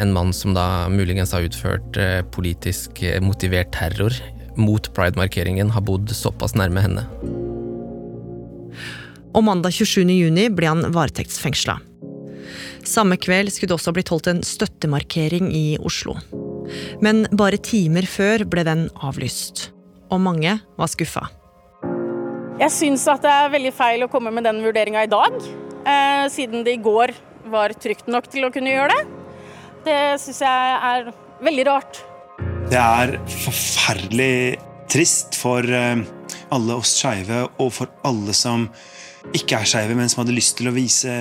en 0.00 0.10
mann 0.14 0.32
som 0.34 0.54
da 0.56 0.88
muligens 0.90 1.34
har 1.36 1.44
utført 1.46 1.98
eh, 2.00 2.20
politisk 2.34 3.02
eh, 3.06 3.20
motivert 3.22 3.70
terror 3.76 4.14
mot 4.60 4.90
pride-markeringen, 4.96 5.72
har 5.74 5.84
bodd 5.84 6.10
såpass 6.14 6.56
nærme 6.58 6.84
henne. 6.84 7.06
Og 9.34 9.42
mandag 9.42 9.74
27. 9.74 10.06
juni 10.14 10.48
ble 10.54 10.70
han 10.70 10.86
varetektsfengsla. 10.94 11.80
Samme 12.84 13.16
kveld 13.16 13.50
skulle 13.52 13.72
det 13.72 13.78
også 13.78 13.94
blitt 13.96 14.12
holdt 14.12 14.28
en 14.30 14.42
støttemarkering 14.46 15.48
i 15.54 15.64
Oslo. 15.82 16.16
Men 17.04 17.24
bare 17.32 17.58
timer 17.60 18.06
før 18.08 18.44
ble 18.48 18.64
den 18.66 18.86
avlyst. 19.04 19.70
Og 20.12 20.20
mange 20.22 20.58
var 20.78 20.92
skuffa. 20.92 21.26
Jeg 22.60 22.70
syns 22.70 23.04
at 23.10 23.24
det 23.24 23.32
er 23.32 23.50
veldig 23.50 23.74
feil 23.74 24.04
å 24.06 24.10
komme 24.12 24.30
med 24.34 24.46
den 24.46 24.60
vurderinga 24.62 25.02
i 25.02 25.10
dag, 25.10 25.34
eh, 25.84 26.26
siden 26.30 26.62
det 26.62 26.76
i 26.76 26.82
går 26.84 27.10
var 27.50 27.74
trygt 27.74 28.06
nok 28.06 28.28
til 28.30 28.46
å 28.46 28.52
kunne 28.54 28.70
gjøre 28.70 28.94
det. 28.94 29.04
Det 29.84 30.00
syns 30.22 30.40
jeg 30.44 30.76
er 30.92 31.10
veldig 31.42 31.66
rart. 31.66 32.04
Det 32.70 32.80
er 32.80 33.16
forferdelig 33.28 34.56
trist 34.90 35.36
for 35.38 35.66
eh, 35.66 36.04
alle 36.54 36.78
oss 36.78 36.94
skeive, 36.98 37.44
og 37.60 37.70
for 37.76 37.92
alle 38.06 38.34
som 38.36 38.68
ikke 39.34 39.60
er 39.60 39.68
skeive, 39.68 39.96
men 39.98 40.10
som 40.10 40.22
hadde 40.22 40.36
lyst 40.36 40.58
til 40.58 40.70
å 40.70 40.74
vise 40.74 41.12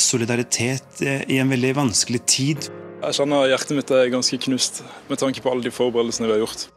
solidaritet 0.00 1.02
eh, 1.04 1.26
i 1.30 1.40
en 1.42 1.50
veldig 1.52 1.74
vanskelig 1.80 2.22
tid. 2.30 2.70
Jeg 3.04 3.18
kjenner 3.18 3.50
hjertet 3.50 3.76
mitt 3.76 3.92
er 3.92 4.12
ganske 4.12 4.40
knust 4.46 4.84
med 5.10 5.20
tanke 5.20 5.44
på 5.44 5.52
alle 5.52 5.66
de 5.66 5.74
forberedelsene 5.74 6.30
vi 6.30 6.38
har 6.38 6.46
gjort 6.46 6.68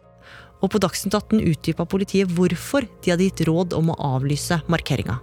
og 0.64 0.74
på 0.74 0.82
Dagsnytt 0.82 1.16
18 1.16 1.42
utdypa 1.52 1.86
politiet 1.90 2.32
hvorfor 2.34 2.88
de 3.04 3.14
hadde 3.14 3.28
gitt 3.30 3.46
råd 3.50 3.76
om 3.78 3.92
å 3.94 4.00
avlyse 4.16 4.60
markeringa. 4.72 5.20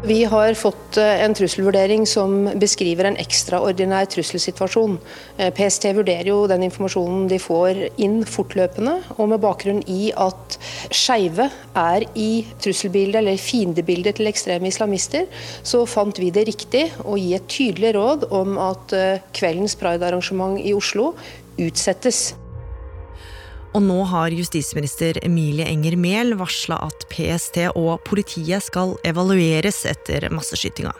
Vi 0.00 0.22
har 0.24 0.54
fått 0.56 0.96
eh, 0.96 1.20
en 1.24 1.34
trusselvurdering 1.36 2.06
som 2.08 2.46
beskriver 2.56 3.04
en 3.04 3.18
ekstraordinær 3.20 4.06
trusselsituasjon. 4.08 4.94
Eh, 5.36 5.50
PST 5.52 5.90
vurderer 5.92 6.30
jo 6.30 6.46
den 6.48 6.64
informasjonen 6.64 7.26
de 7.28 7.36
får 7.42 7.82
inn 8.00 8.22
fortløpende, 8.24 8.96
og 9.18 9.28
med 9.34 9.44
bakgrunn 9.44 9.82
i 9.92 10.08
at 10.16 10.56
skeive 10.88 11.50
er 11.76 12.08
i 12.16 12.30
trusselbildet 12.64 13.20
eller 13.20 13.44
fiendebildet 13.44 14.16
til 14.16 14.32
ekstreme 14.32 14.72
islamister, 14.72 15.28
så 15.60 15.84
fant 15.84 16.16
vi 16.16 16.32
det 16.32 16.48
riktig 16.48 16.86
å 17.04 17.20
gi 17.20 17.34
et 17.36 17.50
tydelig 17.52 17.92
råd 18.00 18.30
om 18.32 18.56
at 18.70 18.96
eh, 18.96 19.26
kveldens 19.36 19.76
pridearrangement 19.76 20.56
i 20.64 20.72
Oslo 20.72 21.12
utsettes. 21.60 22.30
Og 23.70 23.84
nå 23.86 24.00
har 24.10 24.34
justisminister 24.34 25.20
Emilie 25.22 25.68
Enger 25.70 25.94
Mehl 26.00 26.34
varsla 26.38 26.80
at 26.88 27.04
PST 27.12 27.68
og 27.70 28.00
politiet 28.08 28.66
skal 28.66 28.96
evalueres 29.06 29.84
etter 29.86 30.26
masseskytinga. 30.34 30.92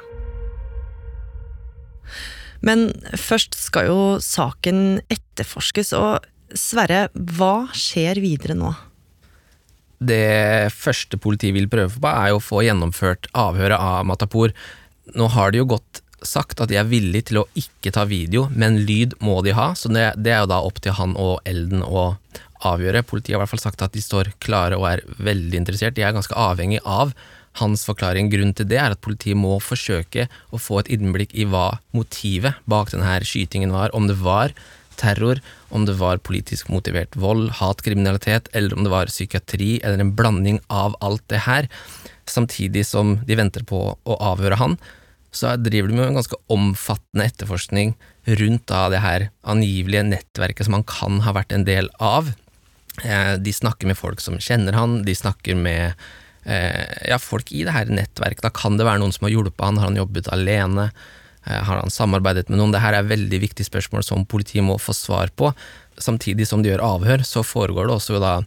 Men 2.63 2.91
først 3.19 3.57
skal 3.59 3.89
jo 3.89 4.03
saken 4.23 5.01
etterforskes, 5.11 5.95
og 5.97 6.27
Sverre, 6.51 7.09
hva 7.15 7.71
skjer 7.75 8.19
videre 8.23 8.57
nå? 8.59 8.73
Det 10.01 10.71
første 10.75 11.19
politiet 11.21 11.55
vil 11.55 11.69
prøve 11.71 12.01
på, 12.01 12.11
er 12.11 12.35
å 12.35 12.43
få 12.43 12.63
gjennomført 12.67 13.29
avhøret 13.39 13.79
av 13.79 14.07
Matapour. 14.09 14.55
Nå 15.15 15.29
har 15.35 15.53
de 15.53 15.61
jo 15.61 15.69
gått 15.75 16.03
sagt 16.27 16.61
at 16.61 16.71
de 16.73 16.79
er 16.81 16.89
villige 16.89 17.31
til 17.31 17.43
å 17.43 17.47
ikke 17.59 17.93
ta 17.95 18.05
video, 18.09 18.47
men 18.51 18.81
lyd 18.87 19.17
må 19.25 19.39
de 19.47 19.55
ha, 19.57 19.71
så 19.79 19.91
det 19.93 20.33
er 20.33 20.43
jo 20.43 20.51
da 20.51 20.61
opp 20.67 20.83
til 20.85 20.97
han 20.99 21.15
og 21.19 21.41
Elden 21.49 21.85
å 21.87 22.13
avgjøre. 22.67 23.05
Politiet 23.07 23.35
har 23.35 23.41
i 23.41 23.43
hvert 23.45 23.55
fall 23.55 23.63
sagt 23.63 23.85
at 23.85 23.95
de 23.97 24.03
står 24.05 24.33
klare 24.43 24.79
og 24.79 24.89
er 24.91 25.05
veldig 25.19 25.61
interessert. 25.63 25.97
De 25.97 26.05
er 26.07 26.17
ganske 26.17 26.37
avhengig 26.37 26.81
av 26.85 27.15
hans 27.59 27.85
forklaring. 27.87 28.31
Grunnen 28.33 28.55
til 28.57 28.69
det 28.71 28.79
er 28.81 28.95
at 28.95 29.03
politiet 29.05 29.39
må 29.39 29.57
forsøke 29.63 30.29
å 30.51 30.61
få 30.61 30.83
et 30.83 30.93
innblikk 30.95 31.35
i 31.35 31.49
hva 31.51 31.81
motivet 31.97 32.61
bak 32.71 32.93
denne 32.95 33.19
skytingen 33.27 33.75
var. 33.75 33.95
Om 33.97 34.11
det 34.11 34.21
var 34.23 34.55
terror, 35.01 35.41
om 35.73 35.87
det 35.89 35.97
var 36.01 36.21
politisk 36.23 36.69
motivert 36.73 37.17
vold, 37.17 37.49
hatkriminalitet, 37.61 38.51
eller 38.53 38.77
om 38.77 38.85
det 38.85 38.93
var 38.93 39.13
psykiatri, 39.13 39.79
eller 39.83 40.03
en 40.03 40.15
blanding 40.17 40.61
av 40.69 40.97
alt 41.01 41.25
det 41.33 41.45
her. 41.47 41.71
Samtidig 42.29 42.85
som 42.87 43.19
de 43.27 43.39
venter 43.39 43.65
på 43.67 43.81
å 43.97 44.19
avhøre 44.33 44.61
han, 44.61 44.77
så 45.33 45.55
driver 45.57 45.91
de 45.91 45.97
med 45.97 46.09
en 46.09 46.19
ganske 46.19 46.39
omfattende 46.51 47.29
etterforskning 47.31 47.95
rundt 48.41 48.67
da 48.69 48.89
det 48.93 49.03
her 49.03 49.29
angivelige 49.49 50.09
nettverket 50.09 50.67
som 50.67 50.77
han 50.77 50.87
kan 50.87 51.21
ha 51.25 51.35
vært 51.37 51.55
en 51.55 51.67
del 51.67 51.91
av. 52.03 52.33
Eh, 53.05 53.35
de 53.39 53.53
snakker 53.53 53.91
med 53.91 53.99
folk 53.99 54.21
som 54.21 54.39
kjenner 54.43 54.77
han, 54.77 55.01
de 55.07 55.15
snakker 55.17 55.57
med 55.57 55.95
eh, 56.45 57.09
ja, 57.09 57.19
folk 57.21 57.53
i 57.53 57.65
det 57.67 57.75
her 57.75 57.91
nettverket. 57.93 58.45
Da 58.45 58.53
kan 58.55 58.79
det 58.79 58.89
være 58.89 59.03
noen 59.03 59.15
som 59.17 59.29
har 59.29 59.35
hjulpet 59.35 59.65
han, 59.65 59.81
har 59.81 59.91
han 59.91 60.01
jobbet 60.01 60.31
alene? 60.35 60.91
Eh, 61.47 61.57
har 61.57 61.81
han 61.81 61.93
samarbeidet 61.93 62.49
med 62.51 62.61
noen? 62.61 62.75
Det 62.75 62.83
her 62.85 62.99
er 62.99 63.09
veldig 63.09 63.41
viktige 63.43 63.69
spørsmål 63.69 64.05
som 64.07 64.27
politiet 64.29 64.67
må 64.67 64.79
få 64.81 64.97
svar 64.97 65.33
på. 65.37 65.53
Samtidig 66.01 66.49
som 66.49 66.63
de 66.63 66.73
gjør 66.73 66.85
avhør, 66.85 67.25
så 67.27 67.45
foregår 67.45 67.89
det 67.89 67.97
også 67.97 68.21
da 68.23 68.39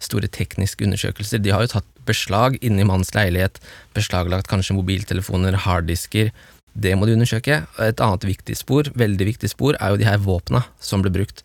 store 0.00 0.30
tekniske 0.32 0.86
undersøkelser. 0.86 1.42
De 1.42 1.52
har 1.54 1.64
jo 1.64 1.74
tatt 1.74 1.88
beslag 2.08 2.56
inni 2.64 2.86
mannens 2.86 3.12
leilighet, 3.14 3.60
beslaglagt 3.94 4.48
kanskje 4.50 4.78
mobiltelefoner, 4.78 5.58
harddisker. 5.66 6.30
Det 6.72 6.94
må 6.96 7.06
de 7.06 7.16
undersøke. 7.18 7.62
Et 7.82 8.02
annet 8.04 8.26
viktig 8.26 8.56
spor, 8.58 8.88
veldig 8.98 9.26
viktig 9.32 9.50
spor, 9.50 9.76
er 9.78 9.92
jo 9.92 10.00
de 10.00 10.08
her 10.08 10.22
våpna 10.22 10.64
som 10.82 11.02
ble 11.04 11.12
brukt. 11.14 11.42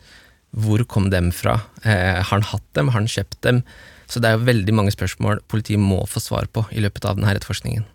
Hvor 0.55 0.83
kom 0.87 1.09
dem 1.11 1.31
fra? 1.35 1.59
Eh, 1.83 2.21
har 2.21 2.31
han 2.31 2.47
hatt 2.51 2.65
dem? 2.77 2.91
Har 2.93 3.01
han 3.01 3.11
kjøpt 3.11 3.41
dem? 3.43 3.63
Så 4.07 4.21
det 4.21 4.29
er 4.29 4.37
jo 4.37 4.47
veldig 4.47 4.75
mange 4.77 4.93
spørsmål 4.93 5.41
politiet 5.51 5.81
må 5.81 6.03
få 6.07 6.21
svar 6.23 6.47
på 6.53 6.65
i 6.71 6.83
løpet 6.83 7.07
av 7.07 7.17
denne 7.17 7.33
etterforskningen. 7.33 7.85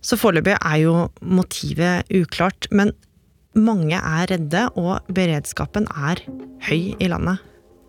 Så 0.00 0.16
foreløpig 0.16 0.56
er 0.56 0.78
jo 0.80 0.94
motivet 1.20 2.08
uklart, 2.08 2.68
men 2.72 2.92
mange 3.56 3.98
er 3.98 4.30
redde, 4.30 4.66
og 4.80 5.06
beredskapen 5.12 5.88
er 5.92 6.22
høy 6.68 6.94
i 6.96 7.10
landet. 7.10 7.42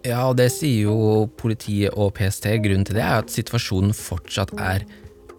Ja, 0.07 0.25
og 0.31 0.39
det 0.39 0.49
sier 0.53 0.89
jo 0.89 1.27
politiet 1.37 1.93
og 1.93 2.15
PST. 2.17 2.49
Grunnen 2.63 2.87
til 2.87 2.97
det 2.97 3.05
er 3.05 3.21
at 3.21 3.31
situasjonen 3.31 3.93
fortsatt 3.95 4.53
er 4.57 4.87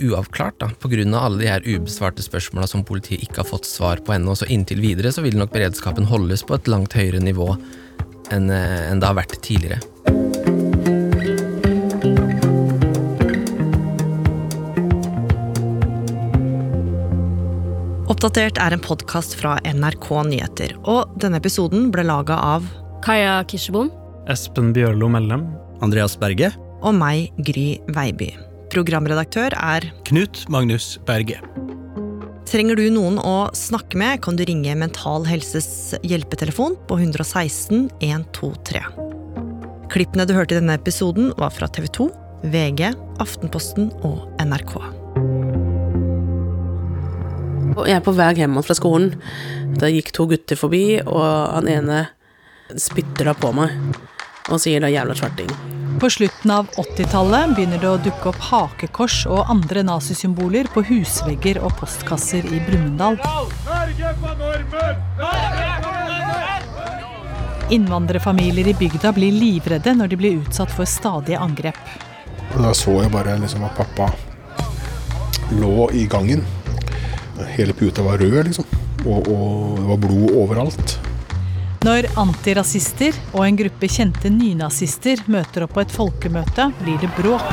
uavklart, 0.02 0.58
da, 0.62 0.70
av 0.72 1.18
alle 1.18 1.40
de 1.42 1.50
her 1.50 1.66
ubesvarte 1.66 2.24
spørsmåla 2.24 2.66
som 2.70 2.84
politiet 2.86 3.22
ikke 3.22 3.42
har 3.42 3.50
fått 3.50 3.68
svar 3.68 4.00
på 4.02 4.14
ennå. 4.14 4.34
Så 4.38 4.48
inntil 4.50 4.80
videre 4.82 5.12
så 5.12 5.22
vil 5.22 5.36
nok 5.38 5.52
beredskapen 5.54 6.08
holdes 6.08 6.42
på 6.46 6.56
et 6.56 6.70
langt 6.70 6.96
høyere 6.96 7.20
nivå 7.22 7.52
enn, 8.32 8.50
eh, 8.50 8.92
det 8.96 9.08
har 9.08 9.18
vært 9.18 9.38
tidligere. 9.44 9.80
Oppdatert 18.12 18.58
er 18.60 18.74
en 18.76 18.82
podkast 18.82 19.34
fra 19.40 19.56
NRK 19.66 20.08
Nyheter, 20.28 20.76
og 20.86 21.10
denne 21.18 21.40
episoden 21.40 21.88
ble 21.94 22.04
laga 22.06 22.36
av 22.38 22.66
Kaja 23.02 23.40
Kirsebom. 23.50 23.90
Espen 24.30 24.70
Bjørlo 24.76 25.08
Mellem. 25.10 25.48
Andreas 25.82 26.14
Berge. 26.20 26.52
Og 26.82 26.94
meg, 26.94 27.32
Gry 27.42 27.80
Veiby. 27.90 28.30
Programredaktør 28.70 29.56
er 29.58 29.88
Knut 30.06 30.44
Magnus 30.52 30.94
Berge. 31.08 31.40
Trenger 32.52 32.76
du 32.76 32.90
noen 32.92 33.14
å 33.16 33.46
snakke 33.56 33.96
med, 33.96 34.18
kan 34.20 34.36
du 34.36 34.42
ringe 34.44 34.74
Mental 34.76 35.24
Helses 35.24 35.94
hjelpetelefon 36.04 36.74
på 36.84 36.98
116 37.00 37.86
123. 38.04 38.82
Klippene 39.94 40.26
du 40.28 40.34
hørte 40.36 40.52
i 40.52 40.58
denne 40.58 40.76
episoden, 40.76 41.30
var 41.40 41.54
fra 41.56 41.70
TV 41.72 41.88
2, 41.96 42.10
VG, 42.52 42.90
Aftenposten 43.24 43.88
og 44.04 44.28
NRK. 44.44 44.76
Jeg 47.88 47.96
er 47.96 48.04
på 48.04 48.18
vei 48.20 48.30
hjem 48.36 48.60
fra 48.60 48.76
skolen. 48.76 49.14
Da 49.80 49.88
gikk 49.88 50.12
to 50.12 50.28
gutter 50.28 50.60
forbi, 50.60 51.00
og 51.06 51.24
han 51.24 51.72
ene 51.72 52.02
spytter 52.76 53.32
da 53.32 53.38
på 53.38 53.56
meg 53.56 53.72
og 54.50 54.60
sier 54.60 54.84
da 54.84 54.92
'jævla 54.92 55.16
svarting'. 55.16 55.81
På 56.00 56.10
slutten 56.10 56.50
av 56.50 56.66
80-tallet 56.76 57.54
begynner 57.56 57.78
det 57.78 57.88
å 57.90 57.98
dukke 58.02 58.30
opp 58.32 58.40
hakekors 58.48 59.22
og 59.30 59.50
andre 59.52 59.84
nazisymboler 59.86 60.68
på 60.74 60.82
husvegger 60.88 61.60
og 61.62 61.74
postkasser 61.78 62.46
i 62.48 62.60
Brumunddal. 62.66 63.18
Innvandrerfamilier 67.72 68.72
i 68.72 68.74
bygda 68.78 69.12
blir 69.16 69.32
livredde 69.32 69.94
når 69.98 70.12
de 70.12 70.20
blir 70.20 70.40
utsatt 70.42 70.74
for 70.74 70.88
stadige 70.88 71.40
angrep. 71.40 71.78
Da 72.52 72.74
så 72.76 72.98
jeg 73.00 73.12
bare 73.14 73.38
liksom 73.40 73.64
at 73.68 73.78
pappa 73.78 74.10
lå 75.60 75.88
i 75.96 76.04
gangen. 76.10 76.44
Hele 77.56 77.72
puta 77.72 78.04
var 78.04 78.20
rød, 78.20 78.44
liksom. 78.50 78.68
Og, 79.06 79.26
og 79.28 79.80
det 79.80 79.88
var 79.88 80.04
blod 80.04 80.36
overalt. 80.44 80.98
Når 81.82 82.06
antirasister 82.14 83.16
og 83.34 83.40
en 83.42 83.56
gruppe 83.58 83.88
kjente 83.90 84.30
nynazister 84.30 85.18
møter 85.26 85.64
opp 85.64 85.72
på 85.74 85.82
et 85.82 85.90
folkemøte, 85.90 86.68
blir 86.78 87.00
det 87.02 87.08
bråk. 87.16 87.48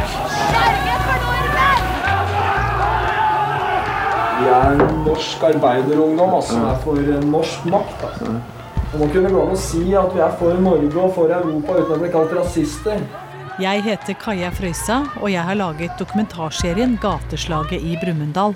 Vi 4.39 4.51
er 4.53 4.77
norsk 5.07 5.48
arbeiderungdom 5.50 6.36
altså, 6.38 6.59
som 6.59 6.67
er 6.69 6.77
for 6.83 7.09
norsk 7.31 7.65
makt. 7.74 8.05
Altså. 8.12 8.36
Det 8.91 9.01
må 9.01 9.09
kunne 9.15 9.33
gå 9.33 9.41
an 9.48 9.55
å 9.55 9.59
si 9.65 9.81
at 9.98 10.13
vi 10.13 10.21
er 10.21 10.38
for 10.38 10.62
Norge 10.62 10.93
og 11.07 11.12
for 11.17 11.33
Europa 11.33 11.79
uten 11.79 11.98
å 11.98 12.01
bli 12.03 12.13
kalt 12.13 12.38
rasister. 12.38 13.01
Jeg 13.59 13.81
heter 13.89 14.15
Kaja 14.21 14.53
Frøysa, 14.53 15.01
og 15.24 15.33
jeg 15.33 15.41
har 15.43 15.57
laget 15.57 15.98
dokumentarserien 15.98 17.00
'Gateslaget 17.01 17.81
i 17.81 17.98
Brumunddal'. 17.98 18.55